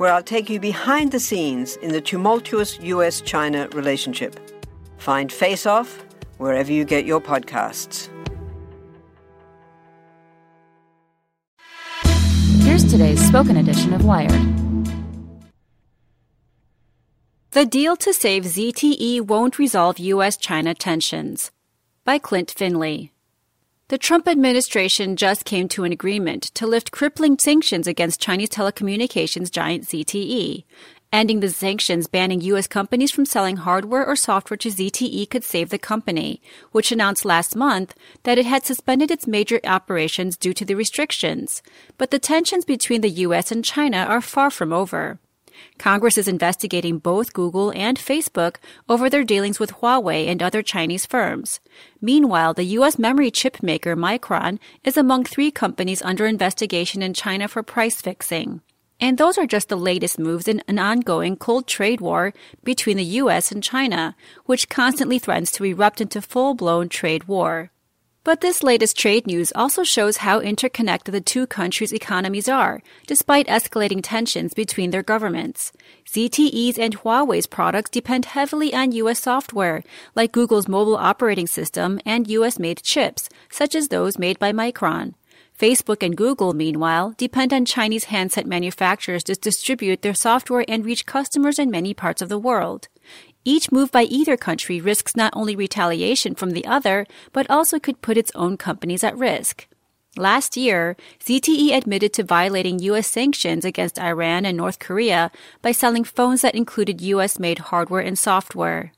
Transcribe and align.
where 0.00 0.10
I'll 0.10 0.22
take 0.22 0.48
you 0.48 0.58
behind 0.58 1.12
the 1.12 1.20
scenes 1.20 1.76
in 1.76 1.92
the 1.92 2.00
tumultuous 2.00 2.80
US 2.80 3.20
China 3.20 3.68
relationship. 3.74 4.40
Find 4.96 5.30
Face 5.30 5.66
Off 5.66 6.02
wherever 6.38 6.72
you 6.72 6.86
get 6.86 7.04
your 7.04 7.20
podcasts. 7.20 8.08
Here's 12.62 12.90
today's 12.90 13.20
spoken 13.20 13.58
edition 13.58 13.92
of 13.92 14.06
Wired. 14.06 14.40
The 17.50 17.66
deal 17.66 17.94
to 17.96 18.14
save 18.14 18.44
ZTE 18.44 19.20
won't 19.20 19.58
resolve 19.58 19.98
U.S. 19.98 20.38
China 20.38 20.72
tensions. 20.72 21.50
By 22.06 22.18
Klint 22.18 22.50
Finley. 22.50 23.12
The 23.90 23.98
Trump 23.98 24.28
administration 24.28 25.16
just 25.16 25.44
came 25.44 25.66
to 25.70 25.82
an 25.82 25.90
agreement 25.90 26.44
to 26.54 26.64
lift 26.64 26.92
crippling 26.92 27.36
sanctions 27.40 27.88
against 27.88 28.20
Chinese 28.20 28.50
telecommunications 28.50 29.50
giant 29.50 29.86
ZTE. 29.86 30.62
Ending 31.12 31.40
the 31.40 31.48
sanctions 31.48 32.06
banning 32.06 32.40
U.S. 32.42 32.68
companies 32.68 33.10
from 33.10 33.26
selling 33.26 33.56
hardware 33.56 34.06
or 34.06 34.14
software 34.14 34.58
to 34.58 34.68
ZTE 34.68 35.28
could 35.28 35.42
save 35.42 35.70
the 35.70 35.76
company, 35.76 36.40
which 36.70 36.92
announced 36.92 37.24
last 37.24 37.56
month 37.56 37.96
that 38.22 38.38
it 38.38 38.46
had 38.46 38.64
suspended 38.64 39.10
its 39.10 39.26
major 39.26 39.58
operations 39.64 40.36
due 40.36 40.54
to 40.54 40.64
the 40.64 40.76
restrictions. 40.76 41.60
But 41.98 42.12
the 42.12 42.20
tensions 42.20 42.64
between 42.64 43.00
the 43.00 43.24
U.S. 43.26 43.50
and 43.50 43.64
China 43.64 44.06
are 44.08 44.20
far 44.20 44.52
from 44.52 44.72
over. 44.72 45.18
Congress 45.78 46.18
is 46.18 46.28
investigating 46.28 46.98
both 46.98 47.32
Google 47.32 47.72
and 47.74 47.98
Facebook 47.98 48.56
over 48.88 49.08
their 49.08 49.24
dealings 49.24 49.58
with 49.58 49.74
Huawei 49.74 50.28
and 50.28 50.42
other 50.42 50.62
Chinese 50.62 51.06
firms. 51.06 51.60
Meanwhile, 52.00 52.54
the 52.54 52.64
U.S. 52.78 52.98
memory 52.98 53.30
chip 53.30 53.62
maker 53.62 53.96
Micron 53.96 54.58
is 54.84 54.96
among 54.96 55.24
three 55.24 55.50
companies 55.50 56.02
under 56.02 56.26
investigation 56.26 57.02
in 57.02 57.14
China 57.14 57.48
for 57.48 57.62
price 57.62 58.00
fixing. 58.00 58.60
And 59.00 59.16
those 59.16 59.38
are 59.38 59.46
just 59.46 59.70
the 59.70 59.76
latest 59.76 60.18
moves 60.18 60.46
in 60.46 60.62
an 60.68 60.78
ongoing 60.78 61.36
cold 61.36 61.66
trade 61.66 62.00
war 62.02 62.34
between 62.62 62.98
the 62.98 63.04
U.S. 63.22 63.50
and 63.50 63.62
China, 63.62 64.14
which 64.44 64.68
constantly 64.68 65.18
threatens 65.18 65.50
to 65.52 65.64
erupt 65.64 66.02
into 66.02 66.20
full 66.20 66.54
blown 66.54 66.90
trade 66.90 67.24
war. 67.24 67.70
But 68.30 68.42
this 68.42 68.62
latest 68.62 68.96
trade 68.96 69.26
news 69.26 69.50
also 69.56 69.82
shows 69.82 70.18
how 70.18 70.38
interconnected 70.38 71.12
the 71.12 71.20
two 71.20 71.48
countries' 71.48 71.92
economies 71.92 72.48
are, 72.48 72.80
despite 73.08 73.48
escalating 73.48 74.02
tensions 74.04 74.54
between 74.54 74.92
their 74.92 75.02
governments. 75.02 75.72
ZTE's 76.08 76.78
and 76.78 76.96
Huawei's 76.96 77.48
products 77.48 77.90
depend 77.90 78.26
heavily 78.26 78.72
on 78.72 78.92
U.S. 78.92 79.18
software, 79.18 79.82
like 80.14 80.30
Google's 80.30 80.68
mobile 80.68 80.96
operating 80.96 81.48
system 81.48 81.98
and 82.06 82.30
U.S. 82.30 82.56
made 82.60 82.84
chips, 82.84 83.28
such 83.50 83.74
as 83.74 83.88
those 83.88 84.16
made 84.16 84.38
by 84.38 84.52
Micron. 84.52 85.14
Facebook 85.58 86.00
and 86.00 86.16
Google, 86.16 86.54
meanwhile, 86.54 87.14
depend 87.16 87.52
on 87.52 87.64
Chinese 87.64 88.04
handset 88.04 88.46
manufacturers 88.46 89.24
to 89.24 89.34
distribute 89.34 90.02
their 90.02 90.14
software 90.14 90.64
and 90.68 90.84
reach 90.84 91.04
customers 91.04 91.58
in 91.58 91.68
many 91.68 91.94
parts 91.94 92.22
of 92.22 92.28
the 92.28 92.38
world. 92.38 92.86
Each 93.44 93.72
move 93.72 93.90
by 93.90 94.02
either 94.02 94.36
country 94.36 94.80
risks 94.80 95.16
not 95.16 95.32
only 95.34 95.56
retaliation 95.56 96.34
from 96.34 96.50
the 96.50 96.66
other, 96.66 97.06
but 97.32 97.48
also 97.50 97.78
could 97.78 98.02
put 98.02 98.18
its 98.18 98.32
own 98.34 98.56
companies 98.56 99.02
at 99.02 99.16
risk. 99.16 99.66
Last 100.16 100.56
year, 100.56 100.96
ZTE 101.24 101.74
admitted 101.74 102.12
to 102.14 102.24
violating 102.24 102.80
U.S. 102.80 103.06
sanctions 103.06 103.64
against 103.64 103.98
Iran 103.98 104.44
and 104.44 104.56
North 104.56 104.78
Korea 104.78 105.30
by 105.62 105.72
selling 105.72 106.04
phones 106.04 106.42
that 106.42 106.54
included 106.54 107.00
U.S. 107.00 107.38
made 107.38 107.70
hardware 107.70 108.02
and 108.02 108.18
software. 108.18 108.92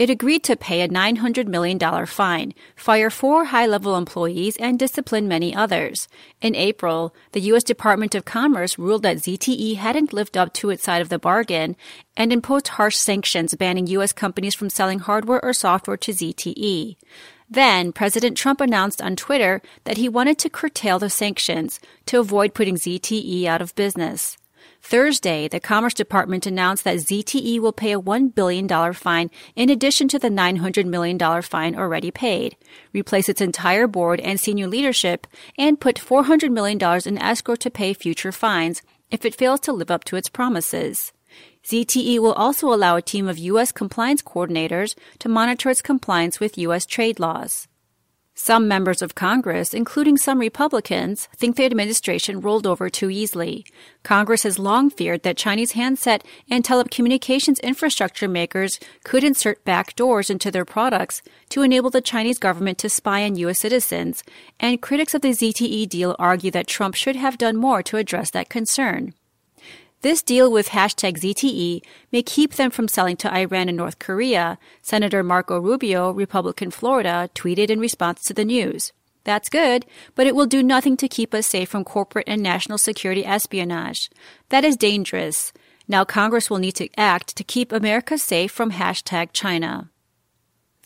It 0.00 0.08
agreed 0.08 0.42
to 0.44 0.56
pay 0.56 0.80
a 0.80 0.88
$900 0.88 1.46
million 1.46 1.78
fine, 2.06 2.54
fire 2.74 3.10
four 3.10 3.44
high 3.44 3.66
level 3.66 3.96
employees, 3.96 4.56
and 4.56 4.78
discipline 4.78 5.28
many 5.28 5.54
others. 5.54 6.08
In 6.40 6.54
April, 6.54 7.14
the 7.32 7.40
U.S. 7.52 7.62
Department 7.62 8.14
of 8.14 8.24
Commerce 8.24 8.78
ruled 8.78 9.02
that 9.02 9.18
ZTE 9.18 9.76
hadn't 9.76 10.14
lived 10.14 10.38
up 10.38 10.54
to 10.54 10.70
its 10.70 10.84
side 10.84 11.02
of 11.02 11.10
the 11.10 11.18
bargain 11.18 11.76
and 12.16 12.32
imposed 12.32 12.68
harsh 12.68 12.96
sanctions 12.96 13.54
banning 13.54 13.88
U.S. 13.88 14.14
companies 14.14 14.54
from 14.54 14.70
selling 14.70 15.00
hardware 15.00 15.44
or 15.44 15.52
software 15.52 15.98
to 15.98 16.12
ZTE. 16.12 16.96
Then, 17.50 17.92
President 17.92 18.38
Trump 18.38 18.62
announced 18.62 19.02
on 19.02 19.16
Twitter 19.16 19.60
that 19.84 19.98
he 19.98 20.08
wanted 20.08 20.38
to 20.38 20.48
curtail 20.48 20.98
the 20.98 21.10
sanctions 21.10 21.78
to 22.06 22.20
avoid 22.20 22.54
putting 22.54 22.76
ZTE 22.76 23.44
out 23.44 23.60
of 23.60 23.74
business. 23.74 24.38
Thursday, 24.82 25.48
the 25.48 25.60
Commerce 25.60 25.94
Department 25.94 26.46
announced 26.46 26.84
that 26.84 26.98
ZTE 26.98 27.60
will 27.60 27.72
pay 27.72 27.92
a 27.92 28.00
$1 28.00 28.34
billion 28.34 28.92
fine 28.92 29.30
in 29.54 29.70
addition 29.70 30.08
to 30.08 30.18
the 30.18 30.28
$900 30.28 30.86
million 30.86 31.42
fine 31.42 31.76
already 31.76 32.10
paid, 32.10 32.56
replace 32.92 33.28
its 33.28 33.40
entire 33.40 33.86
board 33.86 34.20
and 34.20 34.40
senior 34.40 34.66
leadership, 34.66 35.26
and 35.58 35.80
put 35.80 35.96
$400 35.96 36.50
million 36.50 36.78
in 37.06 37.18
escrow 37.18 37.56
to 37.56 37.70
pay 37.70 37.92
future 37.92 38.32
fines 38.32 38.82
if 39.10 39.24
it 39.24 39.34
fails 39.34 39.60
to 39.60 39.72
live 39.72 39.90
up 39.90 40.04
to 40.04 40.16
its 40.16 40.28
promises. 40.28 41.12
ZTE 41.64 42.18
will 42.18 42.32
also 42.32 42.72
allow 42.72 42.96
a 42.96 43.02
team 43.02 43.28
of 43.28 43.38
U.S. 43.38 43.70
compliance 43.72 44.22
coordinators 44.22 44.94
to 45.18 45.28
monitor 45.28 45.70
its 45.70 45.82
compliance 45.82 46.40
with 46.40 46.58
U.S. 46.58 46.86
trade 46.86 47.20
laws. 47.20 47.68
Some 48.42 48.66
members 48.66 49.02
of 49.02 49.14
Congress, 49.14 49.74
including 49.74 50.16
some 50.16 50.38
Republicans, 50.38 51.28
think 51.36 51.56
the 51.56 51.66
administration 51.66 52.40
rolled 52.40 52.66
over 52.66 52.88
too 52.88 53.10
easily. 53.10 53.66
Congress 54.02 54.44
has 54.44 54.58
long 54.58 54.88
feared 54.88 55.24
that 55.24 55.36
Chinese 55.36 55.72
handset 55.72 56.24
and 56.48 56.64
telecommunications 56.64 57.62
infrastructure 57.62 58.28
makers 58.28 58.80
could 59.04 59.24
insert 59.24 59.62
backdoors 59.66 60.30
into 60.30 60.50
their 60.50 60.64
products 60.64 61.20
to 61.50 61.60
enable 61.60 61.90
the 61.90 62.00
Chinese 62.00 62.38
government 62.38 62.78
to 62.78 62.88
spy 62.88 63.24
on 63.24 63.36
U.S. 63.36 63.58
citizens, 63.58 64.24
and 64.58 64.80
critics 64.80 65.12
of 65.12 65.20
the 65.20 65.32
ZTE 65.32 65.86
deal 65.90 66.16
argue 66.18 66.50
that 66.50 66.66
Trump 66.66 66.94
should 66.94 67.16
have 67.16 67.36
done 67.36 67.58
more 67.58 67.82
to 67.82 67.98
address 67.98 68.30
that 68.30 68.48
concern. 68.48 69.12
This 70.02 70.22
deal 70.22 70.50
with 70.50 70.68
hashtag 70.70 71.18
ZTE 71.18 71.82
may 72.10 72.22
keep 72.22 72.54
them 72.54 72.70
from 72.70 72.88
selling 72.88 73.18
to 73.18 73.30
Iran 73.30 73.68
and 73.68 73.76
North 73.76 73.98
Korea, 73.98 74.58
Senator 74.80 75.22
Marco 75.22 75.58
Rubio, 75.58 76.10
Republican 76.10 76.70
Florida, 76.70 77.28
tweeted 77.34 77.68
in 77.68 77.78
response 77.78 78.24
to 78.24 78.32
the 78.32 78.46
news. 78.46 78.94
That's 79.24 79.50
good, 79.50 79.84
but 80.14 80.26
it 80.26 80.34
will 80.34 80.46
do 80.46 80.62
nothing 80.62 80.96
to 80.96 81.08
keep 81.08 81.34
us 81.34 81.46
safe 81.46 81.68
from 81.68 81.84
corporate 81.84 82.28
and 82.28 82.42
national 82.42 82.78
security 82.78 83.26
espionage. 83.26 84.08
That 84.48 84.64
is 84.64 84.78
dangerous. 84.78 85.52
Now 85.86 86.04
Congress 86.04 86.48
will 86.48 86.58
need 86.58 86.76
to 86.76 86.88
act 86.96 87.36
to 87.36 87.44
keep 87.44 87.70
America 87.70 88.16
safe 88.16 88.50
from 88.50 88.72
hashtag 88.72 89.34
China. 89.34 89.90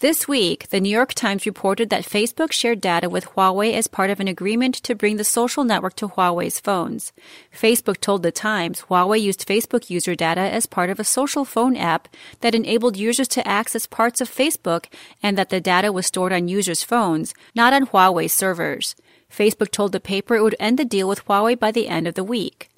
This 0.01 0.27
week, 0.27 0.71
the 0.71 0.81
New 0.81 0.91
York 0.91 1.15
Times 1.15 1.47
reported 1.47 1.89
that 1.91 2.05
Facebook 2.05 2.53
shared 2.53 2.81
data 2.81 3.09
with 3.09 3.27
Huawei 3.27 3.75
as 3.75 3.87
part 3.87 4.11
of 4.11 4.19
an 4.19 4.27
agreement 4.27 4.75
to 4.83 4.97
bring 4.97 5.19
the 5.19 5.25
social 5.25 5.63
network 5.63 5.95
to 5.97 6.09
Huawei's 6.09 6.59
phones. 6.59 7.13
Facebook 7.57 8.01
told 8.01 8.25
the 8.25 8.33
Times 8.33 8.83
Huawei 8.83 9.23
used 9.23 9.47
Facebook 9.47 9.91
user 9.91 10.17
data 10.17 10.41
as 10.41 10.67
part 10.67 10.91
of 10.91 10.99
a 10.99 11.05
social 11.05 11.45
phone 11.45 11.77
app 11.77 12.09
that 12.41 12.57
enabled 12.57 12.97
users 12.97 13.29
to 13.29 13.47
access 13.47 13.87
parts 13.87 14.21
of 14.21 14.29
Facebook 14.29 14.87
and 15.23 15.39
that 15.39 15.51
the 15.51 15.61
data 15.61 15.93
was 15.93 16.07
stored 16.07 16.33
on 16.33 16.49
users' 16.49 16.83
phones, 16.83 17.33
not 17.55 17.73
on 17.73 17.87
Huawei's 17.87 18.33
servers. 18.33 18.97
Facebook 19.31 19.71
told 19.71 19.93
the 19.93 20.01
paper 20.01 20.35
it 20.35 20.43
would 20.43 20.57
end 20.59 20.77
the 20.77 20.85
deal 20.85 21.09
with 21.09 21.25
Huawei 21.27 21.57
by 21.57 21.71
the 21.71 21.87
end 21.87 22.09
of 22.09 22.15
the 22.15 22.25
week. 22.25 22.69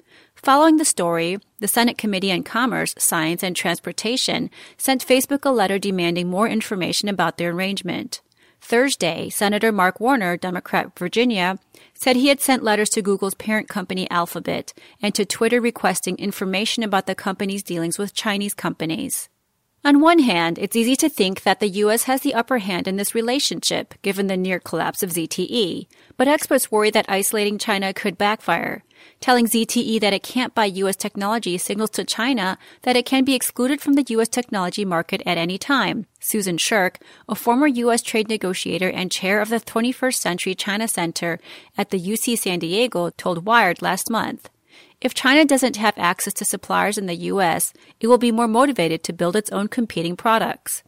Following 0.43 0.77
the 0.77 0.85
story, 0.85 1.39
the 1.59 1.67
Senate 1.67 1.97
Committee 1.97 2.31
on 2.31 2.43
Commerce, 2.43 2.93
Science, 2.97 3.43
and 3.43 3.55
Transportation 3.55 4.49
sent 4.77 5.05
Facebook 5.05 5.43
a 5.43 5.49
letter 5.49 5.79
demanding 5.79 6.29
more 6.29 6.47
information 6.47 7.09
about 7.09 7.37
their 7.37 7.51
arrangement. 7.51 8.21
Thursday, 8.61 9.29
Senator 9.29 9.71
Mark 9.71 9.99
Warner, 9.99 10.37
Democrat 10.37 10.97
Virginia, 10.97 11.57
said 11.93 12.15
he 12.15 12.27
had 12.27 12.39
sent 12.39 12.63
letters 12.63 12.89
to 12.91 13.01
Google's 13.01 13.33
parent 13.33 13.67
company 13.67 14.09
Alphabet 14.09 14.73
and 15.01 15.13
to 15.15 15.25
Twitter 15.25 15.59
requesting 15.59 16.17
information 16.17 16.83
about 16.83 17.07
the 17.07 17.15
company's 17.15 17.63
dealings 17.63 17.97
with 17.97 18.13
Chinese 18.13 18.53
companies. 18.53 19.29
On 19.83 20.01
one 20.01 20.19
hand, 20.19 20.57
it's 20.59 20.75
easy 20.75 20.95
to 20.97 21.09
think 21.09 21.43
that 21.43 21.59
the 21.59 21.69
U.S. 21.69 22.03
has 22.03 22.21
the 22.21 22.33
upper 22.33 22.59
hand 22.59 22.87
in 22.87 22.97
this 22.97 23.15
relationship, 23.15 23.93
given 24.01 24.27
the 24.27 24.37
near 24.37 24.59
collapse 24.59 25.01
of 25.01 25.11
ZTE, 25.11 25.87
but 26.15 26.27
experts 26.27 26.71
worry 26.71 26.89
that 26.91 27.05
isolating 27.09 27.57
China 27.57 27.93
could 27.93 28.17
backfire. 28.17 28.83
Telling 29.19 29.47
ZTE 29.47 29.99
that 29.99 30.13
it 30.13 30.23
can't 30.23 30.53
buy 30.53 30.65
U.S. 30.65 30.95
technology 30.95 31.57
signals 31.57 31.89
to 31.91 32.03
China 32.03 32.57
that 32.83 32.95
it 32.95 33.05
can 33.05 33.23
be 33.23 33.35
excluded 33.35 33.81
from 33.81 33.93
the 33.93 34.05
U.S. 34.09 34.27
technology 34.27 34.85
market 34.85 35.21
at 35.25 35.37
any 35.37 35.57
time. 35.57 36.05
Susan 36.19 36.57
Shirk, 36.57 36.99
a 37.27 37.35
former 37.35 37.67
U.S. 37.67 38.01
trade 38.01 38.29
negotiator 38.29 38.89
and 38.89 39.11
chair 39.11 39.41
of 39.41 39.49
the 39.49 39.59
21st 39.59 40.15
Century 40.15 40.55
China 40.55 40.87
Center 40.87 41.39
at 41.77 41.89
the 41.89 41.99
UC 41.99 42.37
San 42.37 42.59
Diego, 42.59 43.09
told 43.11 43.45
Wired 43.45 43.81
last 43.81 44.09
month. 44.09 44.49
If 44.99 45.13
China 45.13 45.45
doesn't 45.45 45.75
have 45.75 45.97
access 45.97 46.33
to 46.35 46.45
suppliers 46.45 46.97
in 46.97 47.05
the 47.05 47.15
US, 47.31 47.71
it 47.99 48.07
will 48.07 48.17
be 48.17 48.31
more 48.31 48.47
motivated 48.47 49.03
to 49.03 49.13
build 49.13 49.35
its 49.35 49.51
own 49.51 49.67
competing 49.67 50.15
products. 50.15 50.83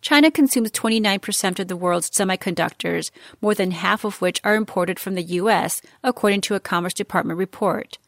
China 0.00 0.30
consumes 0.30 0.70
29% 0.70 1.58
of 1.58 1.68
the 1.68 1.76
world's 1.76 2.10
semiconductors, 2.10 3.10
more 3.40 3.54
than 3.54 3.70
half 3.72 4.04
of 4.04 4.20
which 4.20 4.40
are 4.44 4.54
imported 4.54 4.98
from 4.98 5.14
the 5.14 5.22
US, 5.22 5.82
according 6.02 6.40
to 6.42 6.54
a 6.54 6.60
Commerce 6.60 6.94
Department 6.94 7.38
report. 7.38 7.98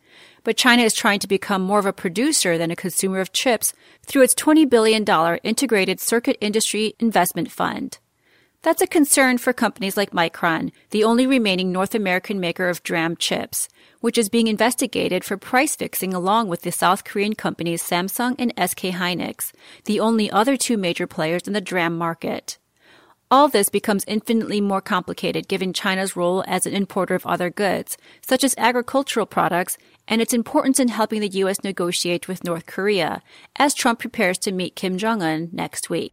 But 0.44 0.56
China 0.56 0.82
is 0.82 0.94
trying 0.94 1.18
to 1.20 1.28
become 1.28 1.62
more 1.62 1.78
of 1.78 1.86
a 1.86 1.92
producer 1.92 2.56
than 2.56 2.70
a 2.70 2.76
consumer 2.76 3.20
of 3.20 3.32
chips 3.32 3.72
through 4.06 4.22
its 4.22 4.34
$20 4.34 4.68
billion 4.68 5.04
Integrated 5.42 6.00
Circuit 6.00 6.36
Industry 6.40 6.94
Investment 6.98 7.50
Fund. 7.50 7.98
That's 8.68 8.82
a 8.82 8.86
concern 8.86 9.38
for 9.38 9.54
companies 9.54 9.96
like 9.96 10.10
Micron, 10.10 10.72
the 10.90 11.02
only 11.02 11.26
remaining 11.26 11.72
North 11.72 11.94
American 11.94 12.38
maker 12.38 12.68
of 12.68 12.82
DRAM 12.82 13.16
chips, 13.16 13.66
which 14.00 14.18
is 14.18 14.28
being 14.28 14.46
investigated 14.46 15.24
for 15.24 15.38
price 15.38 15.74
fixing 15.74 16.12
along 16.12 16.48
with 16.48 16.60
the 16.60 16.70
South 16.70 17.02
Korean 17.02 17.34
companies 17.34 17.82
Samsung 17.82 18.34
and 18.38 18.52
SK 18.58 18.92
Hynix, 18.92 19.52
the 19.86 20.00
only 20.00 20.30
other 20.30 20.58
two 20.58 20.76
major 20.76 21.06
players 21.06 21.46
in 21.46 21.54
the 21.54 21.62
DRAM 21.62 21.96
market. 21.96 22.58
All 23.30 23.48
this 23.48 23.70
becomes 23.70 24.04
infinitely 24.06 24.60
more 24.60 24.82
complicated 24.82 25.48
given 25.48 25.72
China's 25.72 26.14
role 26.14 26.44
as 26.46 26.66
an 26.66 26.74
importer 26.74 27.14
of 27.14 27.24
other 27.24 27.48
goods, 27.48 27.96
such 28.20 28.44
as 28.44 28.54
agricultural 28.58 29.24
products, 29.24 29.78
and 30.06 30.20
its 30.20 30.34
importance 30.34 30.78
in 30.78 30.88
helping 30.88 31.22
the 31.22 31.38
U.S. 31.40 31.64
negotiate 31.64 32.28
with 32.28 32.44
North 32.44 32.66
Korea, 32.66 33.22
as 33.56 33.72
Trump 33.72 33.98
prepares 33.98 34.36
to 34.40 34.52
meet 34.52 34.76
Kim 34.76 34.98
Jong 34.98 35.22
un 35.22 35.48
next 35.52 35.88
week. 35.88 36.12